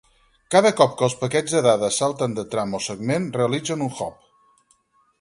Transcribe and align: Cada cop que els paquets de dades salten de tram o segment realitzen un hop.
Cada 0.53 0.71
cop 0.79 0.95
que 1.01 1.05
els 1.07 1.15
paquets 1.19 1.53
de 1.57 1.61
dades 1.69 2.01
salten 2.03 2.35
de 2.41 2.47
tram 2.57 2.75
o 2.81 2.83
segment 2.89 3.31
realitzen 3.39 3.89
un 3.91 3.95
hop. 4.09 4.29